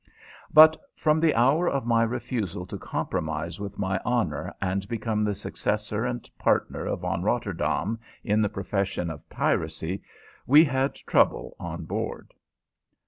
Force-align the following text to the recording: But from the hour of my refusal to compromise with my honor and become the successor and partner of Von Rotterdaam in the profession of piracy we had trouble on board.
But 0.51 0.81
from 0.95 1.19
the 1.19 1.35
hour 1.35 1.69
of 1.69 1.85
my 1.85 2.01
refusal 2.01 2.65
to 2.65 2.79
compromise 2.79 3.59
with 3.59 3.77
my 3.77 4.01
honor 4.03 4.51
and 4.59 4.87
become 4.87 5.23
the 5.23 5.35
successor 5.35 6.05
and 6.05 6.27
partner 6.39 6.87
of 6.87 7.01
Von 7.01 7.21
Rotterdaam 7.21 7.99
in 8.23 8.41
the 8.41 8.49
profession 8.49 9.11
of 9.11 9.29
piracy 9.29 10.01
we 10.47 10.63
had 10.65 10.95
trouble 10.95 11.55
on 11.59 11.85
board. 11.85 12.33